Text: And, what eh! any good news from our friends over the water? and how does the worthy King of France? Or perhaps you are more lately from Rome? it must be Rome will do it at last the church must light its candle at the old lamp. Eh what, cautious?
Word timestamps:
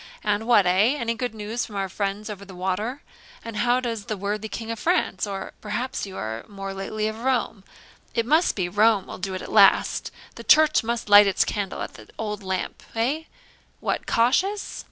And, 0.23 0.47
what 0.47 0.65
eh! 0.65 0.95
any 0.97 1.13
good 1.13 1.35
news 1.35 1.63
from 1.63 1.75
our 1.75 1.87
friends 1.87 2.27
over 2.27 2.43
the 2.43 2.55
water? 2.55 3.03
and 3.45 3.57
how 3.57 3.79
does 3.79 4.05
the 4.05 4.17
worthy 4.17 4.49
King 4.49 4.71
of 4.71 4.79
France? 4.79 5.27
Or 5.27 5.51
perhaps 5.61 6.07
you 6.07 6.17
are 6.17 6.43
more 6.47 6.73
lately 6.73 7.05
from 7.11 7.21
Rome? 7.21 7.63
it 8.15 8.25
must 8.25 8.55
be 8.55 8.67
Rome 8.67 9.05
will 9.05 9.19
do 9.19 9.35
it 9.35 9.43
at 9.43 9.51
last 9.51 10.09
the 10.33 10.43
church 10.43 10.83
must 10.83 11.07
light 11.07 11.27
its 11.27 11.45
candle 11.45 11.83
at 11.83 11.93
the 11.93 12.09
old 12.17 12.41
lamp. 12.41 12.81
Eh 12.95 13.25
what, 13.79 14.07
cautious? 14.07 14.79